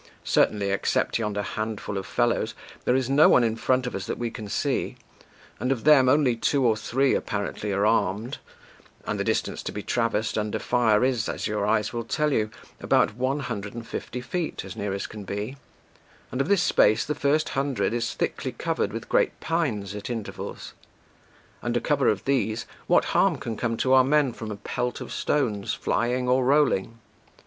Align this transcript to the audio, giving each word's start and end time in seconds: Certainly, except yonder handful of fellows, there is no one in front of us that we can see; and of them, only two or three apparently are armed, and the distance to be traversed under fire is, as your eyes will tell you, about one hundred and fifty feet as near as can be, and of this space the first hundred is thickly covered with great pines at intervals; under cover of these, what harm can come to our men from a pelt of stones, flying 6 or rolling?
Certainly, 0.23 0.71
except 0.71 1.19
yonder 1.19 1.43
handful 1.43 1.95
of 1.95 2.07
fellows, 2.07 2.55
there 2.85 2.95
is 2.95 3.07
no 3.07 3.29
one 3.29 3.43
in 3.43 3.55
front 3.55 3.85
of 3.85 3.93
us 3.93 4.07
that 4.07 4.17
we 4.17 4.31
can 4.31 4.47
see; 4.47 4.95
and 5.59 5.71
of 5.71 5.83
them, 5.83 6.09
only 6.09 6.35
two 6.35 6.65
or 6.65 6.75
three 6.75 7.13
apparently 7.13 7.71
are 7.71 7.85
armed, 7.85 8.39
and 9.05 9.19
the 9.19 9.23
distance 9.23 9.61
to 9.61 9.71
be 9.71 9.83
traversed 9.83 10.39
under 10.39 10.57
fire 10.57 11.03
is, 11.05 11.29
as 11.29 11.45
your 11.45 11.67
eyes 11.67 11.93
will 11.93 12.03
tell 12.03 12.33
you, 12.33 12.49
about 12.79 13.13
one 13.15 13.41
hundred 13.41 13.75
and 13.75 13.85
fifty 13.87 14.21
feet 14.21 14.65
as 14.65 14.75
near 14.75 14.91
as 14.91 15.05
can 15.05 15.23
be, 15.23 15.55
and 16.31 16.41
of 16.41 16.47
this 16.47 16.63
space 16.63 17.05
the 17.05 17.13
first 17.13 17.49
hundred 17.49 17.93
is 17.93 18.15
thickly 18.15 18.53
covered 18.53 18.91
with 18.91 19.07
great 19.07 19.39
pines 19.39 19.93
at 19.93 20.09
intervals; 20.09 20.73
under 21.61 21.79
cover 21.79 22.07
of 22.07 22.25
these, 22.25 22.65
what 22.87 23.05
harm 23.13 23.37
can 23.37 23.55
come 23.55 23.77
to 23.77 23.93
our 23.93 24.03
men 24.03 24.33
from 24.33 24.49
a 24.49 24.55
pelt 24.55 24.99
of 24.99 25.13
stones, 25.13 25.75
flying 25.75 26.23
6 26.25 26.29
or 26.31 26.43
rolling? 26.43 26.97